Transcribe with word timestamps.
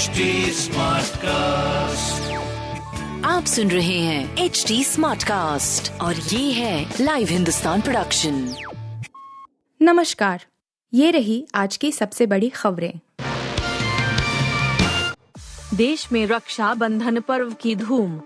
HD 0.00 0.06
cast 1.16 2.32
आप 3.26 3.44
सुन 3.44 3.70
रहे 3.70 3.98
हैं 3.98 4.36
एच 4.36 4.64
डी 4.68 4.84
स्मार्ट 4.84 5.24
कास्ट 5.24 6.00
और 6.00 6.16
ये 6.16 6.52
है 6.52 6.94
लाइव 7.00 7.28
हिंदुस्तान 7.28 7.80
प्रोडक्शन 7.80 8.54
नमस्कार 9.82 10.44
ये 10.94 11.10
रही 11.10 11.48
आज 11.54 11.76
की 11.76 11.92
सबसे 11.92 12.26
बड़ी 12.26 12.48
खबरें। 12.48 12.92
देश 15.74 16.12
में 16.12 16.26
रक्षा 16.26 16.74
बंधन 16.74 17.20
पर्व 17.20 17.50
की 17.52 17.76
धूम। 17.76 18.20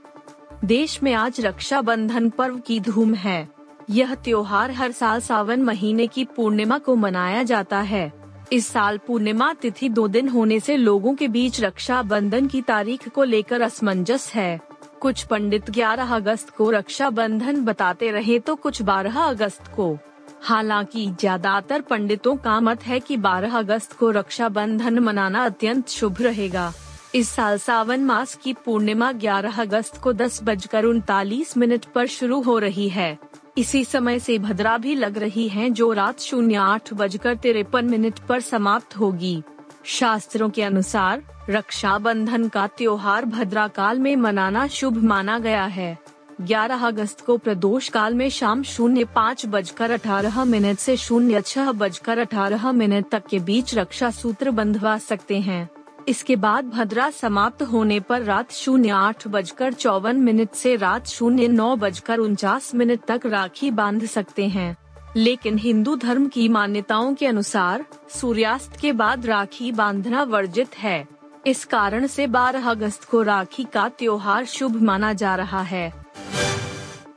देश 0.64 1.02
में 1.02 1.14
आज 1.14 1.40
रक्षा 1.40 1.80
बंधन 1.80 2.30
पर्व 2.30 2.56
की 2.56 2.80
धूम 2.80 3.14
है। 3.14 3.48
यह 3.90 4.14
त्योहार 4.14 4.70
हर 4.70 4.92
साल 4.92 5.20
सावन 5.20 5.62
महीने 5.62 6.06
की 6.06 6.24
पूर्णिमा 6.24 6.78
को 6.78 6.96
मनाया 6.96 7.42
जाता 7.42 7.80
है। 7.80 8.23
इस 8.52 8.66
साल 8.66 8.98
पूर्णिमा 8.98 9.52
तिथि 9.52 9.88
दो 9.88 10.06
दिन 10.08 10.28
होने 10.28 10.58
से 10.60 10.76
लोगों 10.76 11.14
के 11.14 11.28
बीच 11.28 11.60
रक्षा 11.60 12.02
बंधन 12.02 12.46
की 12.46 12.60
तारीख 12.62 13.08
को 13.08 13.24
लेकर 13.24 13.62
असमंजस 13.62 14.30
है। 14.34 14.60
कुछ 15.00 15.22
पंडित 15.22 15.70
11 15.70 16.12
अगस्त 16.12 16.50
को 16.50 16.70
रक्षा 16.70 17.08
बंधन 17.10 17.64
बताते 17.64 18.10
रहे 18.10 18.38
तो 18.38 18.54
कुछ 18.54 18.82
12 18.82 19.20
अगस्त 19.20 19.68
को। 19.76 19.96
हालाँकि 20.42 21.06
ज़्यादातर 21.10 21.80
पंडितों 21.80 22.36
का 22.36 22.60
मत 22.60 22.82
है 22.82 23.00
कि 23.00 23.16
12 23.16 23.56
अगस्त 23.58 23.92
को 23.92 24.10
रक्षा 24.10 24.48
बंधन 24.48 24.98
मनाना 24.98 25.44
अत्यंत 25.44 25.88
शुभ 25.88 26.22
रहेगा। 26.22 26.72
इस 27.14 27.28
साल 27.28 27.58
सावन 27.58 28.04
मास 28.04 28.34
की 28.34 28.52
पूर्णिमा 28.64 29.12
11 29.12 29.60
अगस्त 29.60 30.00
को 30.02 30.12
दस 30.12 30.40
बजकर 30.42 30.84
उनतालीस 30.84 31.56
मिनट 31.56 31.84
पर 31.84 32.06
शुरू 32.06 32.40
हो 32.42 32.58
रही 32.58 32.88
है। 32.88 33.18
इसी 33.56 33.84
समय 33.84 34.18
से 34.18 34.38
भद्रा 34.38 34.78
भी 34.78 34.94
लग 34.94 35.18
रही 35.18 35.48
है 35.48 35.70
जो 35.70 35.92
रात 35.92 36.20
शून्य 36.20 36.54
आठ 36.54 36.92
बजकर 36.94 37.34
तिरपन 37.34 37.84
मिनट 37.84 38.18
पर 38.18 38.40
समाप्त 38.40 38.96
होगी। 38.96 39.42
शास्त्रों 39.84 40.48
के 40.50 40.62
अनुसार 40.62 41.22
रक्षा 41.50 41.98
बंधन 41.98 42.48
का 42.48 42.66
त्योहार 42.66 43.24
भद्रा 43.24 43.68
काल 43.68 43.98
में 43.98 44.16
मनाना 44.16 44.66
शुभ 44.66 44.96
माना 45.02 45.38
गया 45.38 45.64
है। 45.64 45.98
11 46.40 46.86
अगस्त 46.86 47.20
को 47.20 47.36
प्रदोष 47.38 47.88
काल 47.88 48.14
में 48.14 48.28
शाम 48.30 48.62
शून्य 48.62 49.04
पाँच 49.04 49.46
बजकर 49.46 49.90
अठारह 49.90 50.44
मिनट 50.44 50.78
से 50.78 50.96
शून्य 50.96 51.40
छह 51.40 51.72
बजकर 51.72 52.18
अठारह 52.18 52.72
मिनट 52.72 53.10
तक 53.10 53.26
के 53.26 53.38
बीच 53.38 53.74
रक्षा 53.74 54.10
सूत्र 54.10 54.50
बंधवा 54.50 54.98
सकते 54.98 55.40
हैं। 55.40 55.68
इसके 56.08 56.36
बाद 56.36 56.64
भद्रा 56.64 57.10
समाप्त 57.10 57.62
होने 57.62 58.00
पर 58.00 58.22
रात 58.22 58.52
शून्य 58.52 58.88
आठ 58.88 59.28
बजकर 59.28 59.72
चौवन 59.72 60.16
मिनट 60.16 60.50
से 60.50 60.76
रात 60.76 61.06
शून्य 61.06 61.48
नौ 61.48 61.76
बजकर 61.76 62.18
उनचास 62.18 62.74
मिनट 62.74 63.00
तक 63.08 63.20
राखी 63.26 63.70
बाँध 63.70 64.06
सकते 64.06 64.48
हैं। 64.48 64.76
लेकिन 65.16 65.58
हिंदू 65.58 65.96
धर्म 65.96 66.26
की 66.26 66.48
मान्यताओं 66.48 67.14
के 67.14 67.26
अनुसार, 67.26 67.84
सूर्यास्त 68.08 68.80
के 68.80 68.92
बाद 68.92 69.26
राखी 69.26 69.72
बांधना 69.72 70.22
वर्जित 70.22 70.78
है। 70.78 71.08
इस 71.46 71.64
कारण 71.64 72.06
से 72.06 72.26
12 72.26 72.70
अगस्त 72.70 73.04
को 73.04 73.22
राखी 73.22 73.64
का 73.64 73.88
त्योहार 73.88 74.44
शुभ 74.44 74.82
माना 74.82 75.12
जा 75.12 75.34
रहा 75.34 75.60
है। 75.60 75.94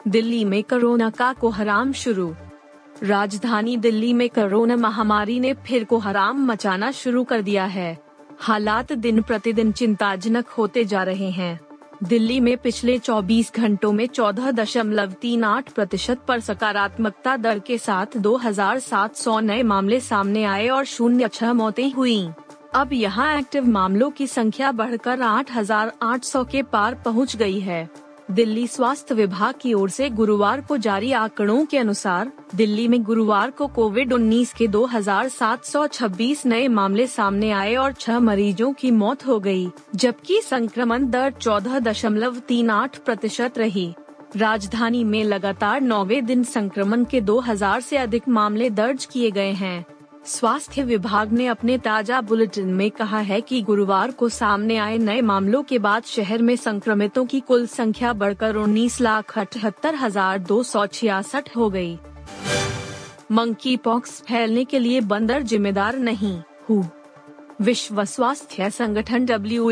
दिल्ली 0.07 0.45
में 0.45 0.63
कोरोना 0.63 1.09
का 1.09 1.33
कोहराम 1.33 1.93
शुरू। 1.93 2.35
राजधानी 3.03 3.77
दिल्ली 3.77 4.13
में 4.13 4.29
कोरोना 4.29 4.75
महामारी 4.75 5.39
ने 5.39 5.53
फिर 5.53 5.83
कोहराम 5.83 6.45
मचाना 6.45 6.91
शुरू 6.91 7.23
कर 7.23 7.41
दिया 7.41 7.65
है। 7.65 8.06
हालात 8.39 8.93
दिन 8.93 9.21
प्रतिदिन 9.21 9.71
चिंताजनक 9.71 10.47
होते 10.47 10.85
जा 10.85 11.03
रहे 11.03 11.29
हैं। 11.29 11.59
दिल्ली 12.03 12.39
में 12.39 12.57
पिछले 12.57 12.99
24 12.99 13.53
घंटों 13.55 13.91
में 13.91 14.07
चौदह 14.07 14.51
दशमलव 14.51 15.11
तीन 15.11 15.43
आठ 15.43 15.69
प्रतिशत 15.69 16.31
आरोप 16.31 16.43
सकारात्मकता 16.43 17.37
दर 17.37 17.59
के 17.59 17.77
साथ 17.77 18.17
2,700 18.17 19.39
नए 19.39 19.63
मामले 19.63 19.99
सामने 19.99 20.43
आए 20.43 20.67
और 20.67 20.85
शून्य 20.85 21.27
छह 21.27 21.53
मौतें 21.53 21.91
हुई। 21.91 22.29
अब 22.75 22.93
यहाँ 22.93 23.37
एक्टिव 23.37 23.65
मामलों 23.65 24.11
की 24.11 24.27
संख्या 24.27 24.71
बढ़कर 24.71 25.21
8,800 25.21 26.45
के 26.45 26.63
पार 26.63 26.95
पहुँच 26.95 27.35
गई 27.35 27.59
है। 27.59 27.89
दिल्ली 28.31 28.67
स्वास्थ्य 28.67 29.15
विभाग 29.15 29.53
की 29.61 29.73
ओर 29.73 29.89
से 29.89 30.09
गुरुवार 30.09 30.61
को 30.61 30.77
जारी 30.77 31.11
आंकड़ों 31.11 31.65
के 31.65 31.77
अनुसार 31.77 32.31
दिल्ली 32.55 32.87
में 32.87 33.03
गुरुवार 33.03 33.51
को 33.51 33.67
कोविड 33.67 34.13
19 34.13 34.53
के 34.53 34.67
2,726 34.67 36.45
नए 36.45 36.67
मामले 36.67 37.07
सामने 37.07 37.51
आए 37.51 37.75
और 37.75 37.93
छह 37.93 38.19
मरीजों 38.19 38.73
की 38.73 38.91
मौत 38.91 39.25
हो 39.27 39.39
गई, 39.39 39.69
जबकि 39.95 40.41
संक्रमण 40.41 41.09
दर 41.09 41.31
चौदह 41.31 41.79
दशमलव 41.79 42.39
तीन 42.39 42.69
आठ 42.69 42.97
प्रतिशत 42.97 43.57
रही। 43.57 43.93
राजधानी 44.35 45.03
में 45.03 45.23
लगातार 45.23 45.81
नौवे 45.81 46.21
दिन 46.21 46.43
संक्रमण 46.43 47.03
के 47.03 47.21
2000 47.21 47.81
से 47.81 47.97
अधिक 47.97 48.27
मामले 48.29 48.69
दर्ज 48.69 49.05
किए 49.05 49.31
गए 49.31 49.51
हैं। 49.51 49.85
स्वास्थ्य 50.27 50.83
विभाग 50.83 51.31
ने 51.31 51.45
अपने 51.47 51.77
ताज़ा 51.77 52.19
बुलेटिन 52.21 52.73
में 52.73 52.89
कहा 52.91 53.19
है 53.19 53.39
कि 53.41 53.61
गुरुवार 53.61 54.11
को 54.11 54.29
सामने 54.29 54.77
आए 54.77 54.97
नए 54.97 55.21
मामलों 55.21 55.61
के 55.63 55.79
बाद 55.79 56.03
शहर 56.03 56.41
में 56.41 56.55
संक्रमितों 56.55 57.25
की 57.25 57.39
कुल 57.39 57.65
संख्या 57.67 58.11
बढ़कर 58.13 58.55
उन्नीस 58.55 58.99
लाख 59.01 59.37
अठहत्तर 59.39 59.95
हज़ार 59.95 60.39
दो 60.39 60.61
सौ 60.63 60.85
छियासठ 60.87 61.55
हो 61.55 61.69
गई। 61.69 61.97
मंकी 63.31 63.77
पॉक्स 63.77 64.21
फैलने 64.21 64.65
के 64.65 64.79
लिए 64.79 65.01
बंदर 65.01 65.41
जिम्मेदार 65.43 65.97
नहीं, 65.99 66.39
हु 66.69 66.83
विश्व 67.61 68.03
स्वास्थ्य 68.05 68.69
संगठन 68.69 69.25
डब्ल्यू 69.25 69.71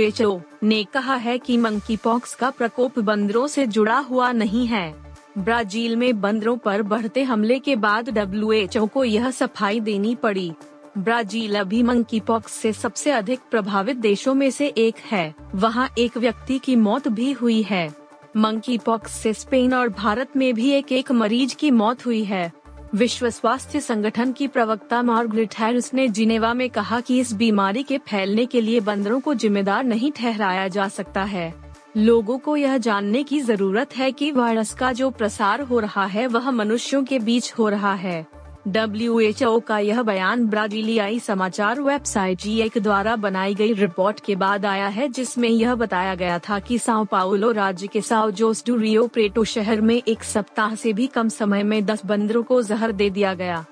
ने 0.63 0.83
कहा 0.83 1.15
है 1.15 1.37
कि 1.37 1.57
मंकी 1.57 1.97
पॉक्स 1.97 2.35
का 2.35 2.49
प्रकोप 2.49 2.99
बंदरों 2.99 3.47
से 3.47 3.67
जुड़ा 3.67 3.97
हुआ 3.99 4.31
नहीं 4.31 4.67
है 4.67 5.04
ब्राज़ील 5.37 5.95
में 5.95 6.21
बंदरों 6.21 6.57
पर 6.57 6.81
बढ़ते 6.81 7.23
हमले 7.23 7.59
के 7.59 7.75
बाद 7.75 8.09
डब्ल्यूएचओ 8.09 8.85
को 8.85 9.03
यह 9.03 9.31
सफ़ाई 9.31 9.79
देनी 9.79 10.15
पड़ी। 10.15 10.51
ब्राज़ील 10.97 11.55
अभी 11.55 11.83
मंकी 11.83 12.19
पॉक्स 12.19 12.51
से 12.51 12.73
सबसे 12.73 13.11
अधिक 13.11 13.39
प्रभावित 13.51 13.97
देशों 13.97 14.33
में 14.33 14.51
से 14.51 14.67
एक 14.67 14.95
है। 15.11 15.35
वहाँ 15.55 15.89
एक 15.97 16.17
व्यक्ति 16.17 16.59
की 16.59 16.75
मौत 16.75 17.07
भी 17.07 17.31
हुई 17.31 17.61
है। 17.61 17.93
मंकी 18.37 18.77
पॉक्स 18.77 19.11
से 19.11 19.33
स्पेन 19.33 19.73
और 19.73 19.89
भारत 19.89 20.37
में 20.37 20.53
भी 20.53 20.71
एक 20.71 20.91
एक 20.91 21.11
मरीज़ 21.11 21.55
की 21.55 21.71
मौत 21.71 22.05
हुई 22.05 22.23
है। 22.23 22.51
विश्व 22.95 23.29
स्वास्थ्य 23.29 23.79
संगठन 23.79 24.31
की 24.31 24.47
प्रवक्ता 24.47 25.01
मार्गरेट 25.03 25.55
हैरिस 25.55 25.93
ने 25.93 26.07
जिनेवा 26.07 26.53
में 26.53 26.69
कहा 26.69 26.99
कि 26.99 27.19
इस 27.19 27.33
बीमारी 27.33 27.83
के 27.83 27.97
फैलने 27.97 28.45
के 28.45 28.61
लिए 28.61 28.79
बंदरों 28.79 29.19
को 29.19 29.33
जिम्मेदार 29.33 29.83
नहीं 29.83 30.11
ठहराया 30.11 30.67
जा 30.67 30.87
सकता 30.87 31.23
है। 31.23 31.64
लोगों 31.97 32.37
को 32.37 32.57
यह 32.57 32.77
जानने 32.77 33.23
की 33.23 33.39
ज़रूरत 33.41 33.95
है 33.97 34.11
कि 34.11 34.31
वायरस 34.31 34.73
का 34.73 34.91
जो 34.93 35.09
प्रसार 35.09 35.61
हो 35.61 35.79
रहा 35.79 36.05
है, 36.05 36.27
वह 36.27 36.51
मनुष्यों 36.51 37.03
के 37.03 37.19
बीच 37.19 37.53
हो 37.59 37.69
रहा 37.69 37.93
है। 37.93 38.25
डब्ल्यूएचओ 38.67 39.59
का 39.59 39.79
यह 39.79 40.01
बयान 40.03 40.45
ब्राजीलियाई 40.47 41.19
समाचार 41.19 41.81
वेबसाइट 41.81 42.41
जी 42.41 42.59
एक 42.61 42.77
द्वारा 42.77 43.15
बनाई 43.15 43.55
गई 43.55 43.73
रिपोर्ट 43.73 44.19
के 44.19 44.35
बाद 44.35 44.65
आया 44.65 44.87
है, 44.87 45.07
जिसमें 45.09 45.49
यह 45.49 45.75
बताया 45.75 46.15
गया 46.15 46.39
था 46.39 46.59
कि 46.59 46.79
साओ 46.79 47.05
पाउलो 47.05 47.51
राज्य 47.51 47.87
के 47.87 48.01
Sao 48.01 48.31
Jose 48.31 48.63
do 48.67 48.75
Rio 48.75 49.07
Preto 49.07 49.43
शहर 49.43 49.81
में 49.81 50.01
एक 50.07 50.23
सप्ताह 50.23 50.75
से 50.75 50.93
भी 50.93 51.07
कम 51.07 51.29
समय 51.29 51.63
में 51.63 51.85
दस 51.85 52.05
बंदरों 52.05 52.43
को 52.43 52.61
जहर 52.61 52.91
दे 52.91 53.09
दिया 53.09 53.33
गया। 53.33 53.65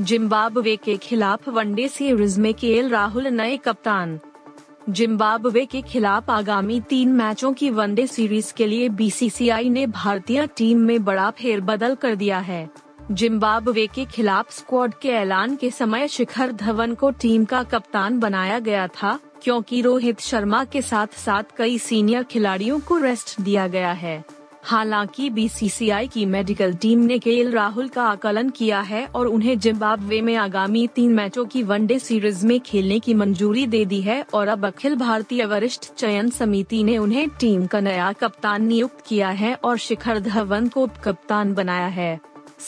जिम्बाब्वे 0.00 0.76
के 0.76 0.96
खिलाफ 0.96 1.48
वनडे 1.48 1.88
सीरीज़ 1.88 2.40
में 2.40 2.54
केएल 2.54 2.88
राहुल 2.88 3.26
नए 3.26 3.56
कप्तान। 3.56 4.18
जिम्बाब्वे 4.90 5.64
के 5.64 5.80
खिलाफ 5.82 6.30
आगामी 6.30 6.80
तीन 6.80 7.12
मैचों 7.12 7.52
की 7.52 7.70
वनडे 7.70 8.06
सीरीज़ 8.06 8.52
के 8.54 8.66
लिए 8.66 8.88
बीसीसीआई 8.88 9.68
ने 9.68 9.86
भारतीय 9.86 10.46
टीम 10.46 10.78
में 10.78 11.04
बड़ा 11.04 11.30
फेरबदल 11.30 11.94
कर 11.94 12.14
दिया 12.14 12.38
है। 12.38 12.68
जिम्बाब्वे 13.10 13.86
के 13.86 14.04
खिलाफ 14.04 14.52
स्क्वाड 14.52 14.94
के 14.94 15.08
ऐलान 15.08 15.56
के 15.56 15.70
समय 15.70 16.08
शिखर 16.08 16.52
धवन 16.52 16.94
को 16.94 17.10
टीम 17.10 17.44
का 17.44 17.62
कप्तान 17.62 18.18
बनाया 18.20 18.58
गया 18.58 18.86
था, 18.88 19.18
क्योंकि 19.42 19.80
रोहित 19.80 20.20
शर्मा 20.20 20.64
के 20.64 20.82
साथ 20.82 21.06
साथ 21.06 21.56
कई 21.56 21.78
सीनियर 21.78 22.22
खिलाड़ियों 22.22 22.80
को 22.80 22.98
रेस्ट 22.98 23.40
दिया 23.40 23.66
गया 23.68 23.92
है। 23.92 24.24
हालाँकि 24.66 25.30
बीसीसीआई 25.30 26.06
की 26.06 26.26
मेडिकल 26.26 26.74
टीम 26.74 26.98
ने 26.98 27.18
के 27.18 27.50
राहुल 27.50 27.88
का 27.88 28.02
आकलन 28.02 28.50
किया 28.50 28.80
है 28.80 29.06
और 29.06 29.26
उन्हें 29.26 29.58
जिम्बाब्वे 29.58 30.20
में 30.20 30.36
आगामी 30.36 30.86
तीन 30.86 31.12
मैचों 31.12 31.44
की 31.44 31.62
वनडे 31.62 31.98
सीरीज़ 31.98 32.46
में 32.46 32.60
खेलने 32.60 32.98
की 32.98 33.14
मंजूरी 33.14 33.66
दे 33.66 33.84
दी 33.84 34.00
है 34.00 34.24
और 34.34 34.48
अब 34.48 34.66
अखिल 34.66 34.96
भारतीय 34.96 35.44
वरिष्ठ 35.44 35.92
चयन 35.94 36.30
समिति 36.30 36.84
ने 36.84 36.98
उन्हें 36.98 37.28
टीम 37.28 37.66
का 37.66 37.80
नया 37.80 38.12
कप्तान 38.12 38.64
नियुक्त 38.64 39.04
किया 39.06 39.28
है 39.28 39.54
और 39.54 39.76
शिखर 39.76 40.20
धवन 40.20 40.68
को 40.68 40.86
कप्तान 41.04 41.54
बनाया 41.54 41.86
है। 41.86 42.20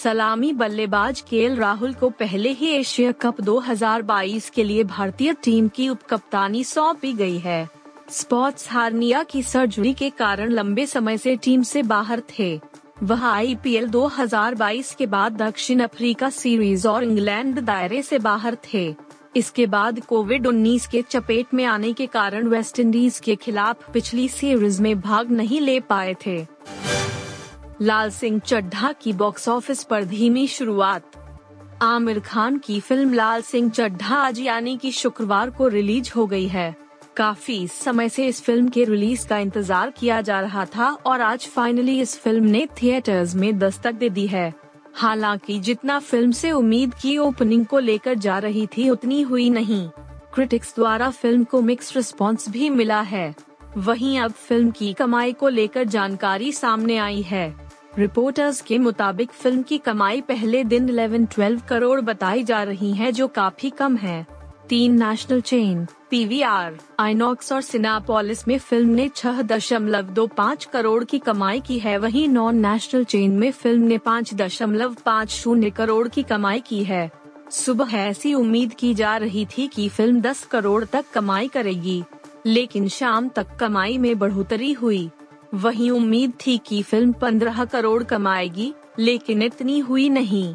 सलामी 0.02 0.52
बल्लेबाज 0.52 1.20
के 1.20 1.54
राहुल 1.54 1.92
को 1.92 2.10
पहले 2.10 2.50
ही 2.50 2.66
एशिया 2.66 3.12
कप 3.12 3.40
2022 3.40 4.50
के 4.50 4.64
लिए 4.64 4.84
भारतीय 4.84 5.32
टीम 5.32 5.69
की 5.69 5.88
उप 5.88 6.02
कप्तानी 6.10 6.64
सौंपी 6.64 7.12
गई 7.12 7.38
है। 7.38 7.75
स्पॉट्स 8.10 8.68
हार्निया 8.70 9.22
की 9.22 9.42
सर्जरी 9.42 9.92
के 9.94 10.10
कारण 10.10 10.50
लंबे 10.50 10.86
समय 10.86 11.18
से 11.18 11.36
टीम 11.36 11.62
से 11.62 11.82
बाहर 11.82 12.22
थे। 12.38 12.60
वह 13.02 13.24
आईपीएल 13.24 13.88
2022 13.88 14.94
के 14.94 15.06
बाद 15.06 15.32
दक्षिण 15.32 15.80
अफ्रीका 15.80 16.30
सीरीज़ 16.30 16.88
और 16.88 17.04
इंग्लैंड 17.04 17.60
दायरे 17.60 18.02
से 18.02 18.18
बाहर 18.18 18.56
थे। 18.74 18.94
इसके 19.36 19.66
बाद 19.66 20.00
कोविड 20.00 20.46
19 20.46 20.86
के 20.86 21.02
चपेट 21.02 21.46
में 21.54 21.64
आने 21.64 21.92
के 21.92 22.06
कारण 22.06 22.48
वेस्टइंडीज 22.48 23.18
के 23.18 23.36
खिलाफ 23.36 23.90
पिछली 23.92 24.28
सीरीज़ 24.28 24.82
में 24.82 25.00
भाग 25.00 25.30
नहीं 25.30 25.60
ले 25.60 25.80
पाए 25.80 26.16
थे। 26.26 26.46
लाल 27.82 28.10
सिंह 28.10 28.38
चड्ढा 28.38 28.92
की 28.92 29.12
बॉक्स 29.12 29.48
ऑफ़िस 29.48 29.82
पर 29.82 30.04
धीमी 30.04 30.46
शुरुआत। 30.46 31.10
आमिर 31.82 32.20
खान 32.20 32.58
की 32.58 32.80
फ़िल्म 32.80 33.14
लाल 33.14 33.42
सिंह 33.42 33.70
चड्ढा 33.70 34.16
आज 34.16 34.40
यानी 34.40 34.76
कि 34.76 34.90
शुक्रवार 34.92 35.50
को 35.50 35.68
रिलीज़ 35.68 36.12
हो 36.16 36.26
गई 36.26 36.46
है। 36.46 36.85
काफ़ी 37.16 37.66
समय 37.68 38.08
से 38.08 38.26
इस 38.26 38.40
फ़िल्म 38.42 38.68
के 38.68 38.84
रिलीज़ 38.84 39.26
का 39.28 39.38
इंतज़ार 39.38 39.90
किया 39.90 40.20
जा 40.20 40.40
रहा 40.40 40.64
था 40.64 40.90
और 41.06 41.20
आज 41.20 41.46
फाइनली 41.46 42.00
इस 42.00 42.18
फ़िल्म 42.18 42.44
ने 42.44 42.66
थिएटर्स 42.82 43.34
में 43.34 43.58
दस्तक 43.58 43.92
दे 43.92 44.08
दी 44.08 44.26
है। 44.26 44.52
हालाँकि 44.94 45.58
जितना 45.58 45.98
फ़िल्म 45.98 46.30
से 46.30 46.50
उम्मीद 46.52 46.94
की 46.94 47.16
ओपनिंग 47.18 47.66
को 47.66 47.78
लेकर 47.78 48.14
जा 48.14 48.38
रही 48.38 48.66
थी, 48.66 48.90
उतनी 48.90 49.22
हुई 49.22 49.50
नहीं। 49.50 49.88
क्रिटिक्स 50.34 50.74
द्वारा 50.76 51.10
फ़िल्म 51.10 51.44
को 51.44 51.62
मिक्स 51.62 51.96
रिस्पॉन्स 51.96 52.48
भी 52.48 52.70
मिला 52.70 53.00
है। 53.00 53.34
वहीं 53.76 54.18
अब 54.20 54.32
फ़िल्म 54.32 54.70
की 54.70 54.92
कमाई 54.92 55.32
को 55.32 55.48
लेकर 55.48 55.84
जानकारी 55.84 56.52
सामने 56.52 56.98
आई 56.98 57.22
है। 57.22 57.54
रिपोर्टर्स 57.98 58.60
के 58.60 58.78
मुताबिक 58.78 59.30
फ़िल्म 59.30 59.62
की 59.62 59.78
कमाई 59.78 60.20
पहले 60.20 60.64
दिन 60.64 60.86
11-12 60.86 61.66
करोड़ 61.68 62.00
बताई 62.00 62.44
जा 62.44 62.62
रही 62.62 62.92
है, 62.92 63.12
जो 63.12 63.28
काफ़ी 63.28 63.70
कम 63.70 63.96
है। 63.96 64.35
तीन 64.68 64.94
नेशनल 65.02 65.40
चेन 65.40 65.84
पीवीआर 66.10 66.78
आइनॉक्स 67.00 67.52
और 67.52 67.60
सिनापोलिस 67.62 68.46
में 68.48 68.56
फ़िल्म 68.58 68.88
ने 68.90 69.08
छह 69.08 69.40
दशमलव 69.42 70.06
दो 70.10 70.26
पाँच 70.26 70.64
करोड़ 70.64 71.04
की 71.04 71.18
कमाई 71.18 71.60
की 71.60 71.78
है। 71.78 71.96
वहीं 71.98 72.26
नॉन 72.28 72.56
नेशनल 72.56 73.04
चेन 73.04 73.32
में 73.32 73.50
फ़िल्म 73.52 73.82
ने 73.82 73.98
पाँच 73.98 74.34
दशमलव 74.34 74.96
पाँच 75.04 75.30
शून्य 75.30 75.70
करोड़ 75.70 76.08
की 76.08 76.22
कमाई 76.22 76.60
की 76.60 76.82
है। 76.84 77.10
सुबह 77.52 77.96
ऐसी 77.96 78.34
उम्मीद 78.34 78.74
की 78.74 78.92
जा 78.94 79.16
रही 79.16 79.46
थी 79.46 79.66
कि 79.66 79.88
फ़िल्म 79.88 80.20
10 80.20 80.44
करोड़ 80.44 80.84
तक 80.84 81.04
कमाई 81.14 81.48
करेगी, 81.48 82.02
लेकिन 82.46 82.88
शाम 82.88 83.28
तक 83.28 83.56
कमाई 83.60 83.98
में 83.98 84.18
बढ़ोतरी 84.18 84.72
हुई। 84.72 85.08
वहीं 85.54 85.90
उम्मीद 85.90 86.32
थी 86.46 86.58
कि 86.58 86.82
फ़िल्म 86.82 87.12
15 87.12 87.64
करोड़ 87.64 88.02
कमाएगी, 88.02 88.72
लेकिन 88.98 89.42
इतनी 89.42 89.78
हुई 89.78 90.08
नहीं। 90.08 90.54